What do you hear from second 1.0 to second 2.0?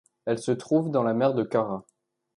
la mer de Kara.